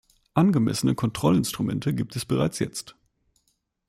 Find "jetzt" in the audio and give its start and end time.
2.57-2.95